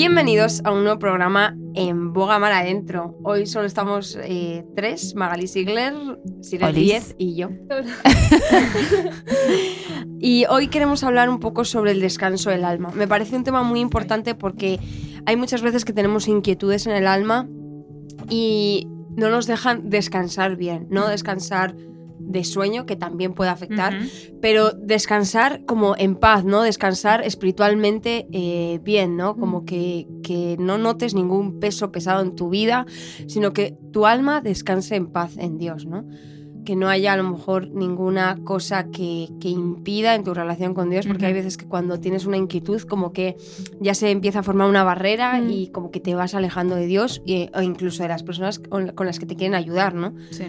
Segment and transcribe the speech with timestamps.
[0.00, 3.18] Bienvenidos a un nuevo programa en Boga Mar Adentro.
[3.22, 5.92] Hoy solo estamos eh, tres, Magali Sigler,
[6.40, 6.74] Sirel.
[6.74, 7.50] Díez y yo.
[10.18, 12.88] y hoy queremos hablar un poco sobre el descanso del alma.
[12.94, 14.80] Me parece un tema muy importante porque
[15.26, 17.46] hay muchas veces que tenemos inquietudes en el alma
[18.30, 21.74] y no nos dejan descansar bien, no descansar
[22.20, 23.94] de sueño, que también puede afectar,
[24.40, 26.62] pero descansar como en paz, ¿no?
[26.62, 29.36] Descansar espiritualmente eh, bien, ¿no?
[29.36, 32.86] Como que, que no notes ningún peso pesado en tu vida,
[33.26, 36.04] sino que tu alma descanse en paz en Dios, ¿no?
[36.64, 40.90] Que no haya a lo mejor ninguna cosa que, que impida en tu relación con
[40.90, 43.36] Dios, porque hay veces que cuando tienes una inquietud como que
[43.80, 47.22] ya se empieza a formar una barrera y como que te vas alejando de Dios
[47.24, 50.12] y- o incluso de las personas con, con las que te quieren ayudar, ¿no?
[50.30, 50.44] Sí.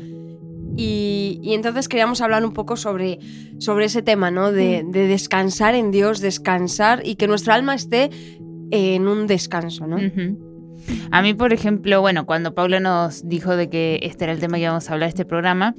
[0.77, 3.19] Y, y entonces queríamos hablar un poco sobre,
[3.59, 4.51] sobre ese tema, ¿no?
[4.51, 8.09] De, de descansar en Dios, descansar y que nuestra alma esté
[8.71, 9.97] en un descanso, ¿no?
[11.11, 14.57] A mí, por ejemplo, bueno, cuando Paula nos dijo de que este era el tema
[14.57, 15.75] que íbamos a hablar de este programa,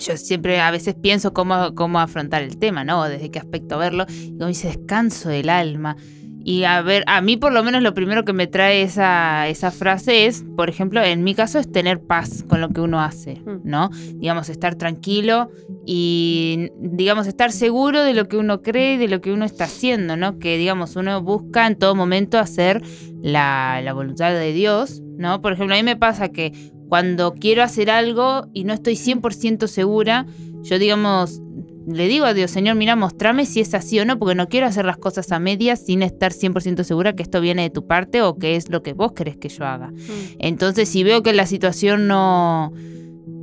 [0.00, 3.02] yo siempre a veces pienso cómo, cómo afrontar el tema, ¿no?
[3.04, 4.06] Desde qué aspecto verlo.
[4.08, 5.96] Y como dice, descanso del alma.
[6.44, 9.70] Y a ver, a mí por lo menos lo primero que me trae esa, esa
[9.70, 13.40] frase es, por ejemplo, en mi caso es tener paz con lo que uno hace,
[13.44, 13.60] Mm.
[13.64, 13.90] ¿no?
[14.14, 15.50] Digamos, estar tranquilo
[15.86, 19.64] y, digamos, estar seguro de lo que uno cree y de lo que uno está
[19.64, 20.38] haciendo, ¿no?
[20.38, 22.82] Que, digamos, uno busca en todo momento hacer
[23.22, 25.40] la, la voluntad de Dios, ¿no?
[25.40, 26.52] Por ejemplo, a mí me pasa que
[26.88, 30.26] cuando quiero hacer algo y no estoy 100% segura,
[30.62, 31.40] yo, digamos,
[31.86, 34.66] le digo a Dios, Señor, mira, mostrame si es así o no, porque no quiero
[34.66, 38.22] hacer las cosas a medias sin estar 100% segura que esto viene de tu parte
[38.22, 39.88] o que es lo que vos querés que yo haga.
[39.88, 39.96] Mm.
[40.38, 42.72] Entonces, si veo que la situación no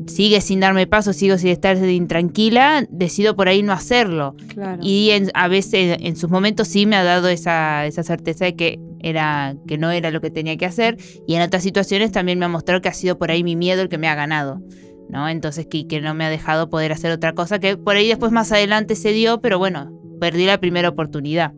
[0.08, 4.36] sigue sin darme paso, sigo sin estar intranquila, decido por ahí no hacerlo.
[4.54, 4.80] Claro.
[4.82, 8.56] Y en- a veces, en sus momentos sí me ha dado esa, esa certeza de
[8.56, 10.98] que, era, que no era lo que tenía que hacer.
[11.28, 13.82] Y en otras situaciones también me ha mostrado que ha sido por ahí mi miedo
[13.82, 14.62] el que me ha ganado.
[15.10, 15.28] ¿No?
[15.28, 18.32] Entonces, que, que no me ha dejado poder hacer otra cosa, que por ahí después
[18.32, 21.54] más adelante se dio, pero bueno, perdí la primera oportunidad.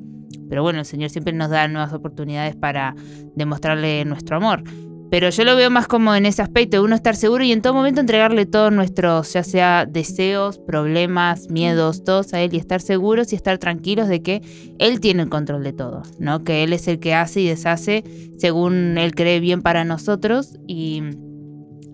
[0.49, 2.95] Pero bueno, el Señor siempre nos da nuevas oportunidades para
[3.35, 4.63] demostrarle nuestro amor.
[5.11, 7.61] Pero yo lo veo más como en ese aspecto, de uno estar seguro y en
[7.61, 13.33] todo momento entregarle todos nuestros, sea deseos, problemas, miedos, todos a Él y estar seguros
[13.33, 14.41] y estar tranquilos de que
[14.79, 16.45] Él tiene el control de todo, ¿no?
[16.45, 18.05] Que Él es el que hace y deshace
[18.37, 21.03] según Él cree bien para nosotros y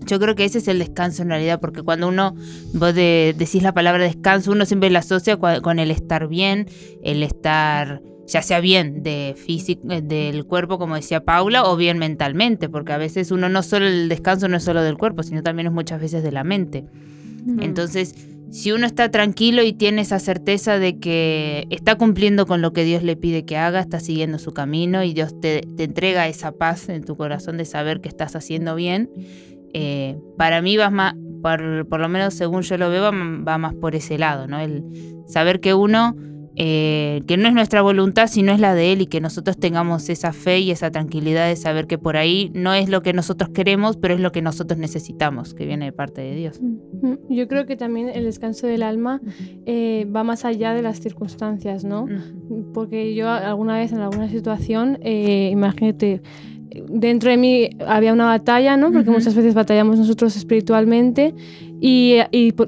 [0.07, 2.35] yo creo que ese es el descanso en realidad, porque cuando uno,
[2.73, 6.67] vos de- decís la palabra descanso, uno siempre la asocia con el estar bien,
[7.03, 11.97] el estar ya sea bien de físico, eh, del cuerpo, como decía Paula, o bien
[11.97, 15.43] mentalmente, porque a veces uno no solo el descanso no es solo del cuerpo, sino
[15.43, 16.83] también es muchas veces de la mente.
[17.45, 17.61] Mm.
[17.61, 18.15] Entonces,
[18.51, 22.83] si uno está tranquilo y tiene esa certeza de que está cumpliendo con lo que
[22.83, 26.51] Dios le pide que haga, está siguiendo su camino y Dios te, te entrega esa
[26.51, 29.09] paz en tu corazón de saber que estás haciendo bien,
[29.79, 33.57] eh, para mí va más, por, por lo menos según yo lo veo, va, va
[33.57, 34.59] más por ese lado, ¿no?
[34.59, 34.83] El
[35.27, 36.15] saber que uno,
[36.55, 40.09] eh, que no es nuestra voluntad, sino es la de Él y que nosotros tengamos
[40.09, 43.51] esa fe y esa tranquilidad de saber que por ahí no es lo que nosotros
[43.51, 46.59] queremos, pero es lo que nosotros necesitamos, que viene de parte de Dios.
[47.29, 49.21] Yo creo que también el descanso del alma
[49.67, 52.07] eh, va más allá de las circunstancias, ¿no?
[52.73, 56.23] Porque yo alguna vez en alguna situación, eh, imagínate,
[56.89, 58.91] dentro de mí había una batalla, ¿no?
[58.91, 61.33] Porque muchas veces batallamos nosotros espiritualmente
[61.79, 62.19] y,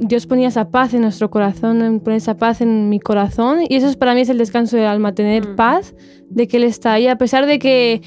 [0.01, 3.87] Dios ponía esa paz en nuestro corazón, pone esa paz en mi corazón y eso
[3.87, 5.55] es, para mí es el descanso del alma, tener Mm.
[5.55, 5.95] paz
[6.29, 8.01] de que Él está ahí, a pesar de que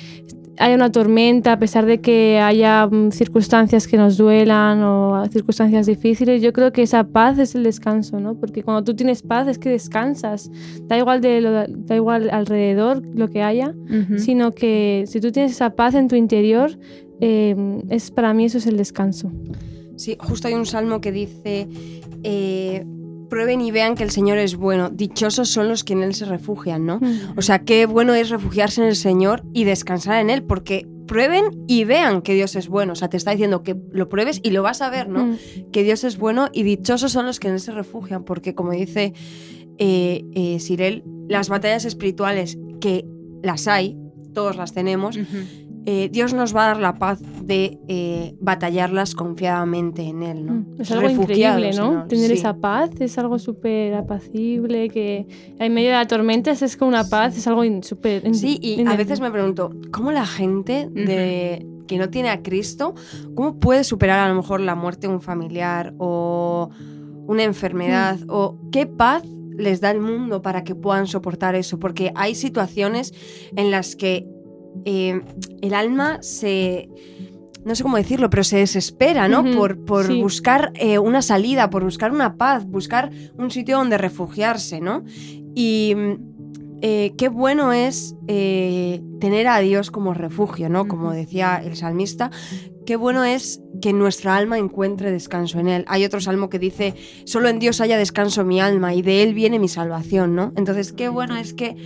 [0.62, 5.86] haya una tormenta, a pesar de que haya mm, circunstancias que nos duelan o circunstancias
[5.86, 8.36] difíciles, yo creo que esa paz es el descanso, ¿no?
[8.36, 10.52] Porque cuando tú tienes paz es que descansas,
[10.82, 13.74] da igual de lo, da igual alrededor lo que haya,
[14.18, 16.78] sino que si tú tienes esa paz en tu interior,
[17.20, 17.56] eh,
[17.88, 19.32] es para mí eso es el descanso.
[19.96, 21.66] Sí, justo hay un salmo que dice,
[22.22, 22.84] eh,
[23.32, 26.26] prueben y vean que el Señor es bueno, dichosos son los que en Él se
[26.26, 27.00] refugian, ¿no?
[27.34, 31.64] O sea, qué bueno es refugiarse en el Señor y descansar en Él, porque prueben
[31.66, 32.92] y vean que Dios es bueno.
[32.92, 35.28] O sea, te está diciendo que lo pruebes y lo vas a ver, ¿no?
[35.28, 35.38] Mm.
[35.72, 38.72] Que Dios es bueno y dichosos son los que en Él se refugian, porque como
[38.72, 39.14] dice
[39.78, 43.06] eh, eh, Sirel, las batallas espirituales que
[43.42, 43.96] las hay,
[44.34, 45.18] todos las tenemos.
[45.84, 50.52] Eh, Dios nos va a dar la paz de eh, batallarlas confiadamente en Él, ¿no?
[50.52, 52.06] Mm, Es algo increíble, ¿no?
[52.06, 52.34] Tener sí.
[52.34, 55.26] esa paz es algo súper apacible, que
[55.58, 58.34] en medio de la tormenta es como una paz, es algo súper...
[58.34, 62.94] Sí, y a veces me pregunto, ¿cómo la gente de, que no tiene a Cristo,
[63.34, 66.70] cómo puede superar a lo mejor la muerte de un familiar o
[67.26, 69.24] una enfermedad o qué paz
[69.56, 71.78] les da el mundo para que puedan soportar eso?
[71.80, 73.12] Porque hay situaciones
[73.56, 74.26] en las que
[74.84, 75.20] eh,
[75.60, 76.88] el alma se
[77.64, 79.44] no sé cómo decirlo, pero se desespera, ¿no?
[79.54, 80.20] Por, por sí.
[80.20, 85.04] buscar eh, una salida, por buscar una paz, buscar un sitio donde refugiarse, ¿no?
[85.54, 86.32] Y mm,
[86.84, 90.88] eh, qué bueno es eh, tener a Dios como refugio, ¿no?
[90.88, 92.32] Como decía el salmista,
[92.84, 95.84] qué bueno es que nuestra alma encuentre descanso en Él.
[95.86, 96.94] Hay otro salmo que dice,
[97.24, 100.52] solo en Dios haya descanso mi alma y de Él viene mi salvación, ¿no?
[100.56, 101.76] Entonces, qué bueno es que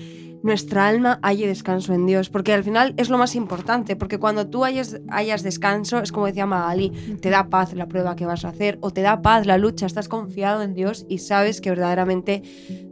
[0.43, 4.49] nuestra alma halle descanso en Dios, porque al final es lo más importante, porque cuando
[4.49, 6.91] tú hayas, hayas descanso, es como decía Magali,
[7.21, 9.87] te da paz la prueba que vas a hacer, o te da paz la lucha,
[9.87, 12.43] estás confiado en Dios y sabes que verdaderamente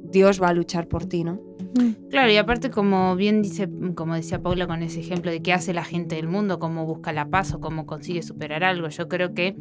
[0.03, 1.41] Dios va a luchar por ti, ¿no?
[2.09, 5.75] Claro, y aparte como bien dice, como decía Paula con ese ejemplo de qué hace
[5.75, 9.35] la gente del mundo, cómo busca la paz o cómo consigue superar algo, yo creo
[9.35, 9.57] que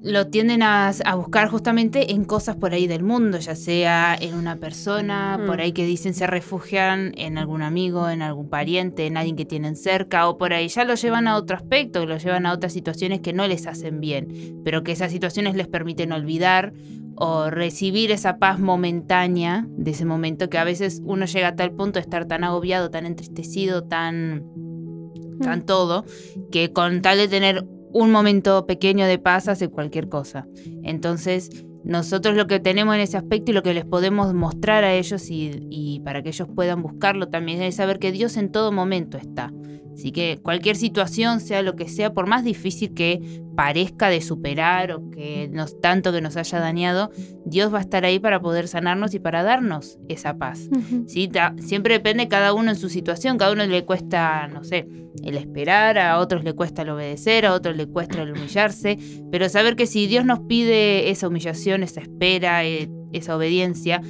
[0.00, 4.34] lo tienden a, a buscar justamente en cosas por ahí del mundo, ya sea en
[4.34, 5.46] una persona, Mm.
[5.46, 9.44] por ahí que dicen se refugian en algún amigo, en algún pariente, en alguien que
[9.44, 12.72] tienen cerca, o por ahí ya lo llevan a otro aspecto, lo llevan a otras
[12.72, 16.72] situaciones que no les hacen bien, pero que esas situaciones les permiten olvidar
[17.16, 21.72] o recibir esa paz momentánea de ese momento que a veces uno llega a tal
[21.72, 24.44] punto de estar tan agobiado, tan entristecido, tan,
[25.40, 26.04] tan todo,
[26.52, 30.46] que con tal de tener un momento pequeño de paz hace cualquier cosa.
[30.82, 31.50] Entonces,
[31.84, 35.30] nosotros lo que tenemos en ese aspecto y lo que les podemos mostrar a ellos
[35.30, 39.16] y, y para que ellos puedan buscarlo también es saber que Dios en todo momento
[39.16, 39.52] está.
[39.98, 44.92] Así que cualquier situación, sea lo que sea, por más difícil que parezca de superar
[44.92, 47.10] o que nos, tanto que nos haya dañado,
[47.44, 50.68] Dios va a estar ahí para poder sanarnos y para darnos esa paz.
[50.70, 51.02] Ujú.
[51.08, 51.26] ¿sí?
[51.26, 54.86] Ta- Siempre depende cada uno en su situación, cada uno le cuesta, no sé,
[55.24, 58.98] el esperar, a otros le cuesta el obedecer, a otros le cuesta el humillarse,
[59.32, 64.00] pero saber que si Dios nos pide esa humillación, esa espera, eh, esa obediencia,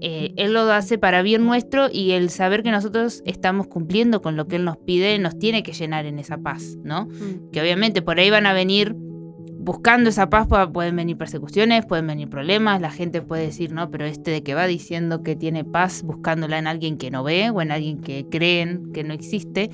[0.00, 4.36] eh, Él lo hace para bien nuestro y el saber que nosotros estamos cumpliendo con
[4.36, 7.08] lo que Él nos pide nos tiene que llenar en esa paz, ¿no?
[7.52, 12.06] que obviamente por ahí van a venir buscando esa paz, pa- pueden venir persecuciones, pueden
[12.06, 15.64] venir problemas, la gente puede decir, no, pero este de que va diciendo que tiene
[15.64, 19.70] paz buscándola en alguien que no ve o en alguien que creen que no existe,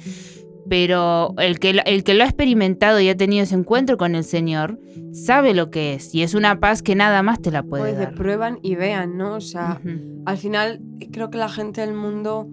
[0.69, 4.15] pero el que, lo- el que lo ha experimentado y ha tenido ese encuentro con
[4.15, 4.79] el Señor,
[5.13, 7.99] sabe lo que es y es una paz que nada más te la puede Pues
[7.99, 8.15] dar.
[8.15, 9.35] prueban y vean, ¿no?
[9.35, 9.81] O sea,
[10.27, 10.81] al final
[11.13, 12.49] creo que la gente del mundo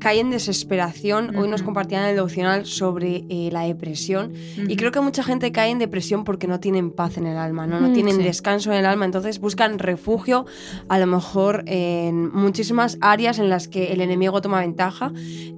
[0.00, 1.36] cae en desesperación.
[1.36, 5.70] Hoy nos compartían el devocional sobre eh, la depresión y creo que mucha gente cae
[5.70, 7.80] en depresión porque no tienen paz en el alma, ¿no?
[7.80, 8.22] No Mm, tienen sí.
[8.22, 10.46] descanso en el alma, entonces buscan refugio
[10.88, 15.12] a lo mejor en muchísimas áreas en las que el enemigo toma ventaja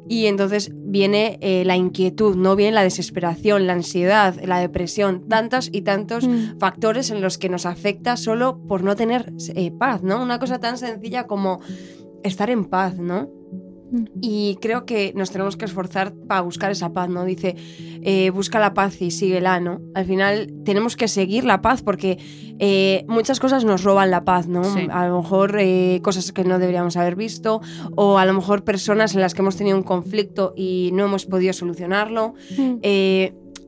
[0.09, 5.69] y entonces viene eh, la inquietud, no viene la desesperación, la ansiedad, la depresión, tantos
[5.73, 6.59] y tantos Mm.
[6.59, 10.23] factores en los que nos afecta solo por no tener eh, paz, ¿no?
[10.23, 11.61] Una cosa tan sencilla como
[12.25, 13.29] estar en paz, ¿no?
[14.21, 17.25] Y creo que nos tenemos que esforzar para buscar esa paz, ¿no?
[17.25, 17.56] Dice,
[18.03, 19.81] eh, busca la paz y síguela, ¿no?
[19.94, 22.19] Al final tenemos que seguir la paz porque
[22.59, 24.65] eh, muchas cosas nos roban la paz, ¿no?
[24.65, 24.89] Sí.
[24.91, 27.61] A lo mejor eh, cosas que no deberíamos haber visto
[27.94, 31.27] o a lo mejor personas en las que hemos tenido un conflicto y no hemos
[31.27, 32.35] podido solucionarlo.
[32.56, 32.77] Mm.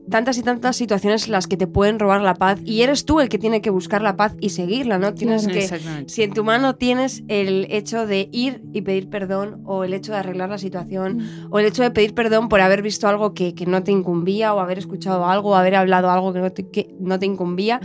[0.09, 3.19] Tantas y tantas situaciones en las que te pueden robar la paz y eres tú
[3.19, 5.13] el que tiene que buscar la paz y seguirla, ¿no?
[5.13, 5.67] Tienes que
[6.07, 10.11] si en tu mano tienes el hecho de ir y pedir perdón o el hecho
[10.11, 11.47] de arreglar la situación Mm.
[11.51, 14.53] o el hecho de pedir perdón por haber visto algo que, que no te incumbía
[14.53, 17.79] o haber escuchado algo o haber hablado algo que no te, que no te incumbía,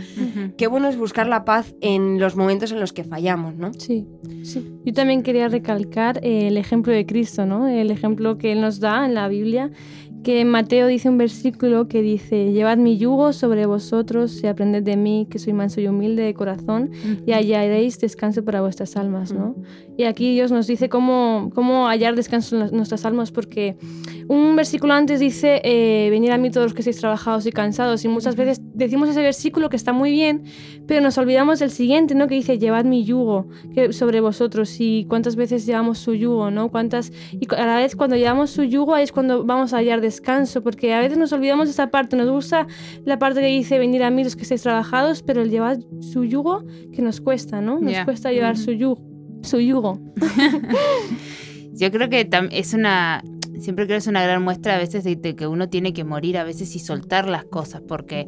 [0.57, 3.73] qué bueno es buscar la paz en los momentos en los que fallamos, ¿no?
[3.73, 4.05] Sí,
[4.43, 4.71] sí.
[4.85, 7.67] Yo también quería recalcar el ejemplo de Cristo, ¿no?
[7.67, 9.71] El ejemplo que Él nos da en la Biblia,
[10.23, 14.97] que Mateo dice un versículo que dice, llevad mi yugo sobre vosotros y aprended de
[14.97, 16.91] mí, que soy manso y humilde de corazón,
[17.25, 19.55] y hallaréis descanso para vuestras almas, ¿no?
[19.97, 23.77] Y aquí Dios nos dice cómo, cómo hallar descanso en nuestras almas, porque
[24.31, 28.05] un versículo antes dice, eh, venid a mí todos los que estáis trabajados y cansados,
[28.05, 30.43] y muchas veces decimos ese versículo que está muy bien,
[30.87, 32.27] pero nos olvidamos del siguiente, ¿no?
[32.27, 36.69] Que dice, llevad mi yugo que, sobre vosotros, y cuántas veces llevamos su yugo, ¿no?
[36.69, 39.99] Cuántas, y a la vez cuando llevamos su yugo ahí es cuando vamos a hallar
[39.99, 42.67] descanso, porque a veces nos olvidamos de esa parte, nos gusta
[43.03, 46.23] la parte que dice, venid a mí los que estáis trabajados, pero el llevar su
[46.23, 47.81] yugo, que nos cuesta, ¿no?
[47.81, 49.01] Nos cuesta llevar su yugo.
[49.43, 49.99] Su yugo.
[51.73, 53.23] Yo creo que es una.
[53.61, 56.03] Siempre creo que es una gran muestra a veces de, de que uno tiene que
[56.03, 58.27] morir a veces y soltar las cosas, porque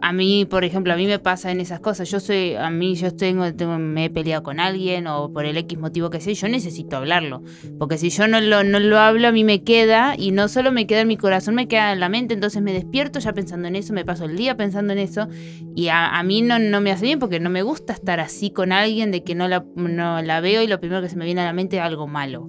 [0.00, 2.10] a mí, por ejemplo, a mí me pasa en esas cosas.
[2.10, 5.56] Yo soy, a mí yo tengo, tengo- me he peleado con alguien o por el
[5.58, 7.42] X motivo que sea, yo necesito hablarlo,
[7.78, 10.72] porque si yo no lo, no lo hablo a mí me queda y no solo
[10.72, 13.68] me queda en mi corazón, me queda en la mente, entonces me despierto ya pensando
[13.68, 15.28] en eso, me paso el día pensando en eso
[15.74, 18.50] y a, a mí no, no me hace bien porque no me gusta estar así
[18.50, 21.24] con alguien de que no la, no la veo y lo primero que se me
[21.24, 22.48] viene a la mente es algo malo.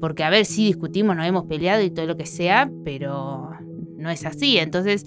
[0.00, 3.50] porque a ver, sí discutimos, nos hemos peleado y todo lo que sea, pero
[3.98, 4.56] no es así.
[4.56, 5.04] Entonces,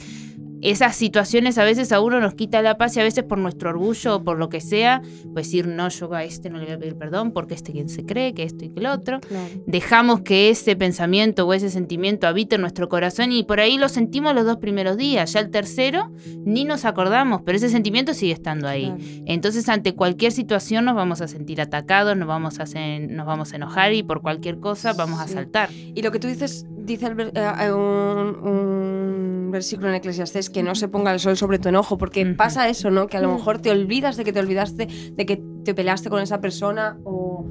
[0.64, 3.70] esas situaciones a veces a uno nos quita la paz y a veces por nuestro
[3.70, 5.02] orgullo o por lo que sea,
[5.34, 7.90] pues decir, no, yo a este no le voy a pedir perdón porque este quien
[7.90, 9.20] se cree, que esto y que el otro.
[9.68, 13.90] Dejamos que ese pensamiento o ese sentimiento habite en nuestro corazón y por ahí lo
[13.90, 16.12] sentimos los dos primeros días, ya el tercero
[16.46, 19.24] ni nos acordamos, pero ese sentimiento sigue estando ahí.
[19.26, 22.66] Entonces ante cualquier situación nos vamos a sentir atacados, nos vamos a,
[23.00, 25.70] nos vamos a enojar y por cualquier cosa vamos a saltar.
[25.74, 30.76] Y lo que tú dices, dice el, eh, un, un versículo en Eclesiastés que no
[30.76, 33.08] se ponga el sol sobre tu enojo, porque pasa eso, ¿no?
[33.08, 36.22] Que a lo mejor te olvidas de que te olvidaste, de que te peleaste con
[36.22, 37.46] esa persona o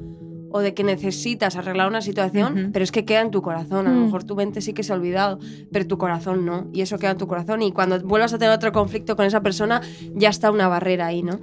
[0.53, 3.87] o de que necesitas arreglar una situación, pero es que queda en tu corazón.
[3.87, 4.03] A lo mm.
[4.05, 5.39] mejor tu mente sí que se ha olvidado,
[5.71, 6.67] pero tu corazón no.
[6.71, 7.63] Y eso queda en tu corazón.
[7.63, 9.81] Y cuando vuelvas a tener otro conflicto con esa persona,
[10.13, 11.39] ya está una barrera ahí, ¿no?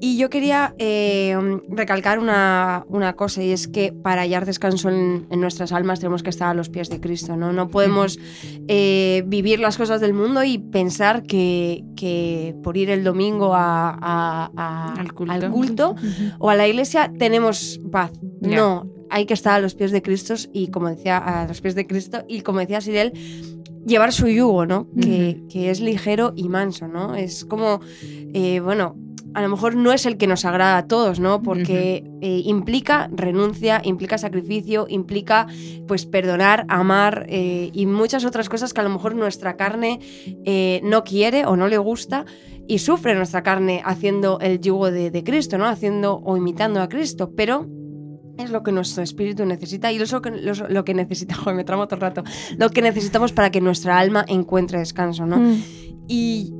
[0.00, 1.36] Y yo quería eh,
[1.68, 6.30] recalcar una, una, cosa, y es que para hallar descanso en, nuestras almas tenemos que
[6.30, 7.52] estar a los pies de Cristo, ¿no?
[7.52, 8.20] No podemos
[8.68, 14.50] eh, vivir las cosas del mundo y pensar que, que por ir el domingo a,
[14.54, 15.96] al culto,
[16.38, 18.12] o a la iglesia tenemos paz.
[18.44, 21.74] No, hay que estar a los pies de Cristo y como decía, a los pies
[21.74, 23.12] de Cristo y como decía Sirel,
[23.86, 24.88] llevar su yugo, ¿no?
[25.00, 27.14] que, es ligero y manso, ¿no?
[27.14, 28.96] Es como, eh, bueno,
[29.34, 31.42] a lo mejor no es el que nos agrada a todos, ¿no?
[31.42, 35.48] Porque eh, implica renuncia, implica sacrificio, implica
[35.88, 40.00] pues perdonar, amar eh, y muchas otras cosas que a lo mejor nuestra carne
[40.82, 42.24] no quiere o no le gusta
[42.66, 45.66] y sufre nuestra carne haciendo el yugo de, de Cristo, ¿no?
[45.66, 47.68] Haciendo o imitando a Cristo, pero
[48.38, 51.86] es lo que nuestro espíritu necesita y eso que, lo, que necesita, joder, me tramo
[51.86, 52.24] todo el rato,
[52.58, 55.38] lo que necesitamos para que nuestra alma encuentre descanso, ¿no?
[55.38, 55.62] Mm.
[56.08, 56.54] Y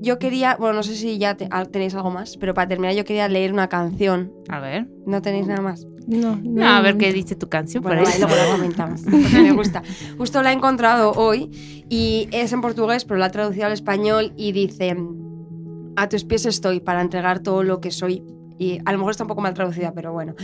[0.00, 3.26] yo quería, bueno, no sé si ya tenéis algo más, pero para terminar yo quería
[3.28, 4.32] leer una canción.
[4.48, 4.86] A ver.
[5.06, 5.86] ¿No tenéis nada más?
[6.06, 6.68] No, no.
[6.68, 8.04] a ver qué dice tu canción por ahí.
[8.18, 9.82] luego la comentamos, porque me gusta.
[10.18, 11.50] Justo la he encontrado hoy
[11.88, 14.94] y es en portugués, pero la he traducido al español y dice,
[15.96, 18.22] a tus pies estoy para entregar todo lo que soy.
[18.58, 20.34] Y a lo mejor está un poco mal traducida, pero bueno.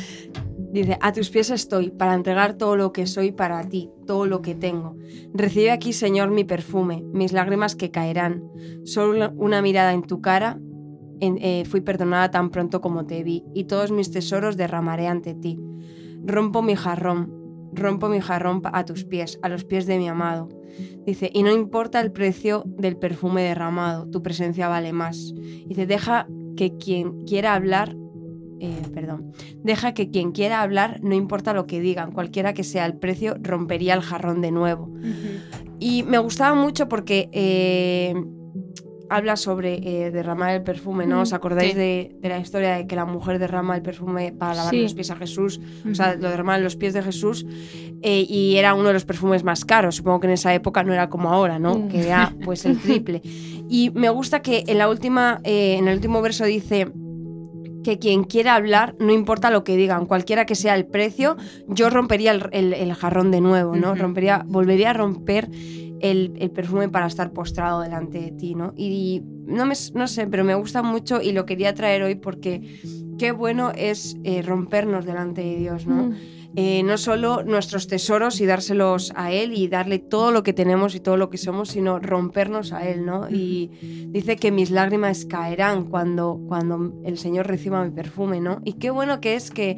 [0.72, 4.40] Dice, a tus pies estoy para entregar todo lo que soy para ti, todo lo
[4.40, 4.96] que tengo.
[5.34, 8.44] Recibe aquí, Señor, mi perfume, mis lágrimas que caerán.
[8.84, 10.60] Solo una mirada en tu cara,
[11.20, 15.58] eh, fui perdonada tan pronto como te vi, y todos mis tesoros derramaré ante ti.
[16.24, 20.48] Rompo mi jarrón, rompo mi jarrón a tus pies, a los pies de mi amado.
[21.04, 25.34] Dice, y no importa el precio del perfume derramado, tu presencia vale más.
[25.66, 27.96] Dice, deja que quien quiera hablar
[28.60, 32.84] eh, perdón, deja que quien quiera hablar, no importa lo que digan, cualquiera que sea
[32.84, 34.90] el precio, rompería el jarrón de nuevo.
[35.78, 38.14] Y me gustaba mucho porque eh,
[39.08, 41.22] habla sobre eh, derramar el perfume, ¿no?
[41.22, 44.92] ¿Os acordáis de, la historia de que la mujer derrama el perfume para lavar los
[44.92, 45.58] pies a Jesús?
[45.90, 47.46] O sea, lo derrama en los pies de Jesús
[48.02, 49.96] y era uno de los perfumes más caros.
[49.96, 51.76] Supongo que en esa época no era como ahora, ¿no?
[51.76, 51.88] Mm.
[51.88, 53.22] Que era pues el triple.
[53.72, 56.90] Y me gusta que en la última, en el último verso dice
[57.84, 61.90] que quien quiera hablar, no importa lo que digan, cualquiera que sea el precio, yo
[61.90, 63.94] rompería el, jarrón de nuevo, ¿no?
[63.94, 65.48] Rompería, volvería a romper
[66.00, 68.72] el, perfume para estar postrado delante de ti, ¿no?
[68.76, 72.80] Y, no, me, no sé, pero me gusta mucho y lo quería traer hoy porque
[73.18, 76.08] qué bueno es eh, rompernos delante de Dios, ¿no?
[76.08, 76.14] Mm.
[76.56, 80.94] Eh, no solo nuestros tesoros y dárselos a Él y darle todo lo que tenemos
[80.94, 83.30] y todo lo que somos, sino rompernos a Él, ¿no?
[83.30, 83.70] Y
[84.08, 88.60] dice que mis lágrimas caerán cuando, cuando el Señor reciba mi perfume, ¿no?
[88.64, 89.76] Y qué bueno que es que...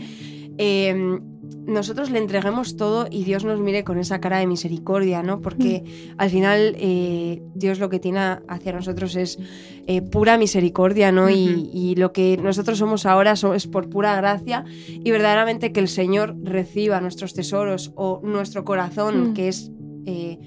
[0.58, 1.31] Em,
[1.66, 5.40] nosotros le entreguemos todo y Dios nos mire con esa cara de misericordia, ¿no?
[5.40, 6.14] Porque mm.
[6.18, 9.38] al final eh, Dios lo que tiene hacia nosotros es
[9.86, 11.30] eh, pura misericordia, ¿no?
[11.30, 16.36] y, lo que nosotros somos ahora es por pura gracia y verdaderamente que el Señor
[16.42, 19.34] reciba nuestros tesoros o nuestro corazón, mm.
[19.34, 19.70] que es,
[20.06, 20.38] eh,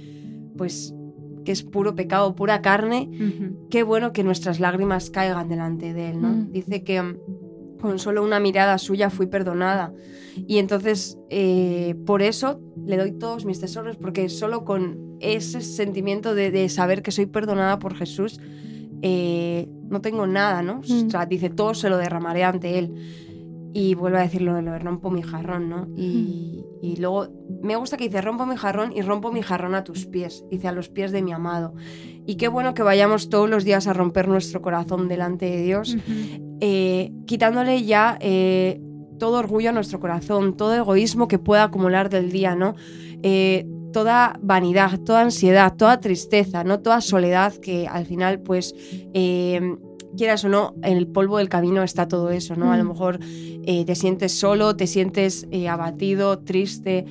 [0.58, 0.94] pues,
[1.44, 3.10] que es puro pecado, pura carne,
[3.70, 6.30] qué bueno que nuestras lágrimas caigan delante de Él, ¿no?
[6.30, 6.52] Mm.
[6.52, 7.16] Dice que
[7.86, 9.94] con solo una mirada suya fui perdonada.
[10.48, 16.34] Y entonces, eh, por eso le doy todos mis tesoros, porque solo con ese sentimiento
[16.34, 18.40] de, saber que soy perdonada por Jesús,
[19.02, 20.80] eh, no tengo nada, ¿no?
[20.80, 22.96] O sea, dice, todo se lo derramaré ante Él.
[23.78, 25.90] Y vuelve a decirlo de lo de rompo mi jarrón, ¿no?
[25.98, 27.28] Y, y, luego
[27.62, 30.70] me gusta que dice, rompo mi jarrón y rompo mi jarrón a tus pies, dice,
[30.70, 31.74] a los pies de mi amado.
[32.26, 35.98] Y qué bueno que vayamos todos los días a romper nuestro corazón delante de Dios,
[36.62, 38.80] eh, quitándole ya eh,
[39.20, 42.76] todo orgullo a nuestro corazón, todo egoísmo que pueda acumular del día, ¿no?
[43.24, 46.80] Eh, toda vanidad, toda ansiedad, toda tristeza, ¿no?
[46.80, 48.74] Toda soledad que al final, pues,
[50.16, 52.72] quieras o no, en el polvo del camino está todo eso, ¿no?
[52.72, 52.88] A lo mm.
[52.88, 57.06] mejor te sientes solo, te sientes abatido, triste,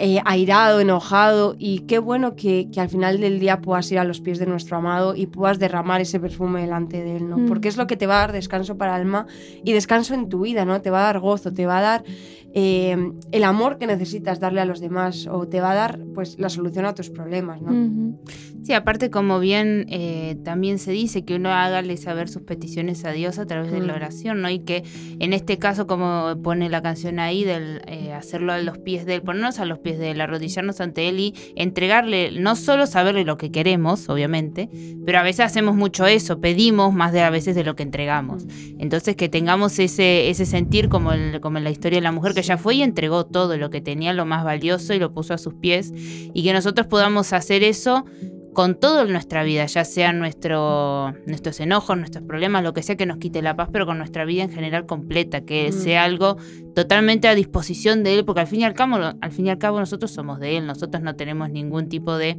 [0.00, 4.04] eh, airado, enojado y qué bueno que, que, al final del día puedas ir a
[4.04, 7.36] los pies de nuestro amado y puedas derramar ese perfume delante de él, ¿no?
[7.38, 7.46] Mm.
[7.46, 9.26] Porque es lo que te va a dar descanso para el alma
[9.62, 10.80] y descanso en tu vida, ¿no?
[10.80, 12.04] Te va a dar gozo, te va a dar
[12.52, 12.96] eh,
[13.30, 16.48] el amor que necesitas darle a los demás o te va a dar pues la
[16.48, 17.70] solución a tus problemas, ¿no?
[17.70, 18.18] Ujú.
[18.64, 23.12] Sí, aparte como bien eh, también se dice que uno hágale saber sus peticiones a
[23.12, 23.96] Dios a través de la Mm.
[23.96, 24.50] oración, ¿no?
[24.50, 24.82] Y que
[25.18, 29.14] en este caso, como pone la canción ahí, del eh, hacerlo a los pies de
[29.16, 33.24] él, ponernos a los pies de él, arrodillarnos ante él y entregarle, no solo saberle
[33.24, 34.68] lo que queremos, obviamente,
[35.04, 38.44] pero a veces hacemos mucho eso, pedimos más de a veces de lo que entregamos.
[38.78, 42.42] Entonces que tengamos ese, ese sentir como, como en la historia de la mujer que
[42.42, 45.38] ya fue y entregó todo lo que tenía, lo más valioso y lo puso a
[45.38, 48.04] sus pies y que nosotros podamos hacer eso
[48.52, 52.96] con todo en nuestra vida, ya sean nuestro, nuestros enojos, nuestros problemas, lo que sea
[52.96, 55.72] que nos quite la paz, pero con nuestra vida en general completa, que Mm.
[55.72, 56.36] sea algo
[56.74, 59.58] totalmente a disposición de Él, porque al fin y al cabo, al fin y al
[59.58, 62.38] cabo nosotros somos de Él, nosotros no tenemos ningún tipo de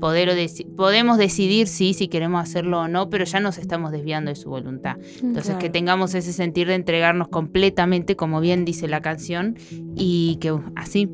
[0.00, 3.92] poder o deci- podemos decidir sí, si queremos hacerlo o no, pero ya nos estamos
[3.92, 4.96] desviando de su voluntad.
[5.22, 9.56] Entonces que tengamos ese sentir de entregarnos completamente, como bien dice la canción,
[9.94, 11.08] y que así,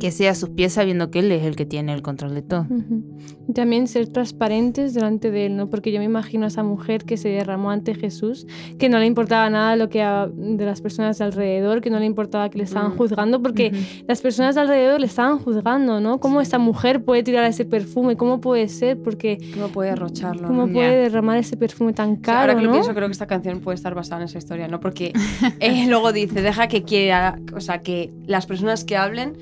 [0.00, 2.42] que sea a sus pies sabiendo que Él es el que tiene el control de
[2.42, 2.66] todo.
[2.68, 3.02] Ujú.
[3.48, 5.70] Y también ser transparentes delante de él, ¿no?
[5.70, 8.44] Porque yo me imagino a esa mujer que se derramó ante Jesús,
[8.78, 12.00] que no le importaba nada lo que a- de las personas de alrededor, que no
[12.00, 12.96] le importaba que le estaban Mm.
[12.96, 14.04] juzgando, porque Ujú.
[14.08, 16.18] las personas de alrededor le estaban juzgando, ¿no?
[16.18, 18.16] ¿Cómo esta mujer puede tirar ese perfume?
[18.16, 18.98] ¿Cómo puede ser?
[19.00, 20.48] Porque ¿Cómo puede derrocharlo?
[20.48, 20.66] ¿cómo?
[20.66, 20.72] Ya.
[20.72, 22.72] puede derramar ese perfume tan O sea, caro, ahora que lo ¿no?
[22.72, 24.80] pienso, creo que esta canción puede estar basada en esa historia, ¿no?
[24.80, 25.12] Porque
[25.60, 29.34] eh, luego dice, deja que quiera, o sea, que las personas que hablen,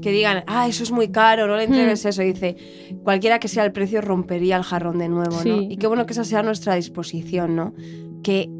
[0.00, 2.22] que digan, ah, eso es muy caro, no le entregues eso.
[2.22, 2.56] Dice,
[3.02, 5.62] cualquiera que sea el precio rompería el jarrón de nuevo, ¿no?
[5.62, 7.74] Y qué bueno que esa sea nuestra disposición, ¿no?
[8.22, 8.50] Que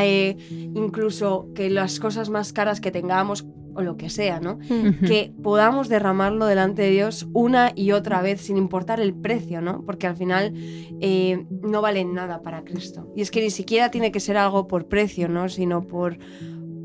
[0.00, 0.36] eh,
[0.74, 4.58] incluso que las cosas más caras que tengamos, o lo que sea, ¿no?
[4.68, 5.04] Mm.
[5.06, 9.82] Que podamos derramarlo delante de Dios una y otra vez sin importar el precio, ¿no?
[9.84, 10.52] Porque al final
[11.00, 13.12] eh, no valen nada para Cristo.
[13.16, 15.48] Y es que ni siquiera tiene que ser algo por precio, ¿no?
[15.48, 16.18] Sino por,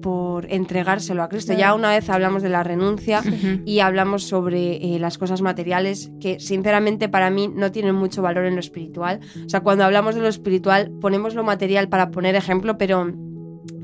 [0.01, 1.53] por entregárselo a Cristo.
[1.53, 3.21] Ya una vez hablamos de la renuncia
[3.65, 8.45] y hablamos sobre eh, las cosas materiales que sinceramente para mí no tienen mucho valor
[8.45, 9.19] en lo espiritual.
[9.45, 13.11] O sea, cuando hablamos de lo espiritual ponemos lo material para poner ejemplo, pero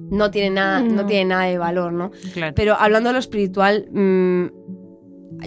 [0.10, 0.96] no tiene nada, no.
[0.96, 1.06] No.
[1.06, 2.12] tiene nada de valor, ¿no?
[2.34, 2.54] Claro.
[2.56, 4.46] Pero hablando de lo espiritual, mm,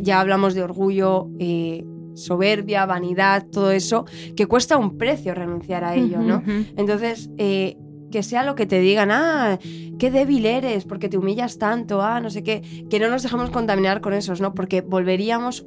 [0.03, 4.05] ya hablamos de orgullo, eh, soberbia, vanidad, todo eso,
[4.37, 6.43] que cuesta un precio renunciar a ello, ¿no?
[6.77, 7.77] Entonces, eh,
[8.11, 9.59] que sea lo que te digan, ah,
[9.99, 13.51] qué débil eres, porque te humillas tanto, ah, no sé qué, que no nos dejemos
[13.51, 14.55] contaminar con esos, ¿no?
[14.55, 15.67] Porque volveríamos,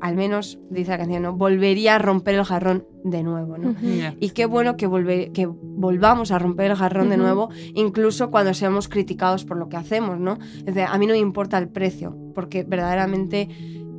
[0.00, 1.32] al menos, dice la canción, ¿no?
[1.34, 3.74] Volvería a romper el jarrón de nuevo, ¿no?
[4.20, 8.54] Y qué bueno que, volve- que volvamos a romper el jarrón de nuevo, incluso cuando
[8.54, 10.38] seamos criticados por lo que hacemos, ¿no?
[10.58, 13.48] Es decir, a mí no me importa el precio, porque verdaderamente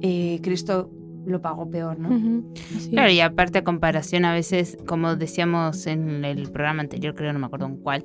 [0.02, 0.92] eh, Cristo
[1.26, 2.10] lo pagó peor, ¿no?
[2.90, 3.16] Claro, es.
[3.16, 7.46] y aparte a comparación a veces, como decíamos en el programa anterior, creo, no me
[7.46, 8.04] acuerdo en cuál,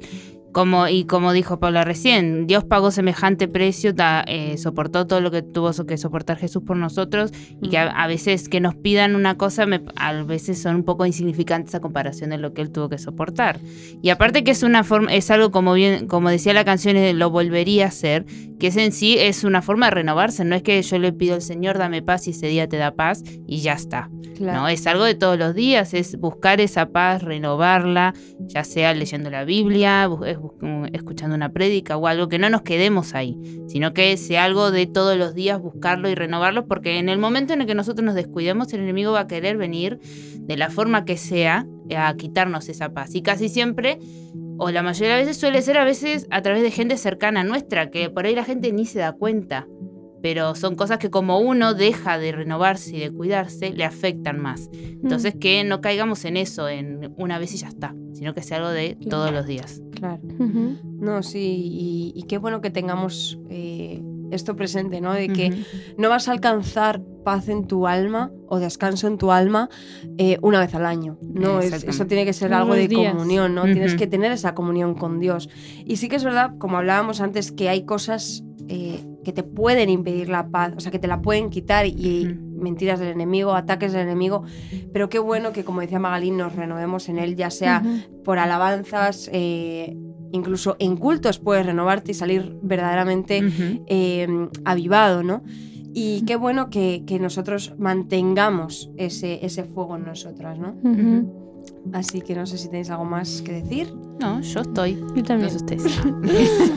[0.52, 5.30] como, y como dijo Paula recién, Dios pagó semejante precio, ta- eh, soportó todo lo
[5.30, 7.32] que tuvo que soportar Jesús por nosotros,
[7.62, 10.82] y que a, a veces que nos pidan una cosa, me- a veces son un
[10.84, 13.60] poco insignificantes a comparación de lo que él tuvo que soportar.
[14.02, 17.12] Y aparte que es una forma, es algo como bien, como decía la canción, eh,
[17.14, 18.24] lo volvería a hacer,
[18.58, 21.34] que es en sí es una forma de renovarse, no es que yo le pido
[21.34, 24.10] al Señor, dame paz y ese día te da paz y ya está.
[24.36, 24.60] Claro.
[24.60, 29.28] No, es algo de todos los días, es buscar esa paz, renovarla, ya sea leyendo
[29.30, 30.38] la Biblia, es
[30.92, 33.36] escuchando una prédica o algo, que no nos quedemos ahí,
[33.68, 37.52] sino que sea algo de todos los días buscarlo y renovarlo, porque en el momento
[37.52, 39.98] en el que nosotros nos descuidemos, el enemigo va a querer venir
[40.38, 43.14] de la forma que sea a quitarnos esa paz.
[43.14, 43.98] Y casi siempre,
[44.58, 47.90] o la mayoría de veces suele ser a veces a través de gente cercana nuestra,
[47.90, 49.66] que por ahí la gente ni se da cuenta
[50.22, 54.68] pero son cosas que como uno deja de renovarse y de cuidarse, le afectan más.
[54.72, 58.58] Entonces que no caigamos en eso, en una vez y ya está, sino que sea
[58.58, 59.80] algo de todos los días.
[59.92, 60.20] Claro.
[60.98, 61.38] No, sí,
[61.70, 65.12] y, y qué bueno que tengamos eh, esto presente, ¿no?
[65.12, 65.64] De que
[65.98, 69.68] no vas a alcanzar paz en tu alma o descanso en tu alma
[70.18, 71.18] eh, una vez al año.
[71.22, 73.12] No, Es- eso tiene que ser algo de días.
[73.12, 73.64] comunión, ¿no?
[73.64, 75.48] Tienes que tener esa comunión con Dios.
[75.84, 79.90] Y sí que es verdad, como hablábamos antes, que hay cosas eh, que te pueden
[79.90, 83.92] impedir la paz, o sea, que te la pueden quitar y mentiras del enemigo, ataques
[83.92, 84.44] del enemigo.
[84.92, 87.82] Pero qué bueno que, como decía Magalín, nos renovemos en él, ya sea
[88.24, 89.96] por alabanzas, eh,
[90.32, 93.42] incluso en cultos puedes renovarte y salir verdaderamente
[93.86, 95.42] eh, avivado, ¿no?
[95.92, 100.76] Y qué bueno que, que nosotros mantengamos ese, ese fuego en nosotras, ¿no?
[101.92, 103.92] Así que no sé si tenéis algo más que decir.
[104.20, 104.96] No, yo estoy.
[105.14, 105.42] Yo también.
[105.42, 106.00] No sé ustedes.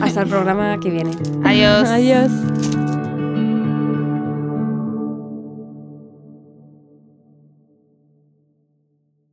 [0.00, 1.10] Hasta el programa que viene.
[1.44, 1.88] Adiós.
[1.88, 2.30] Adiós.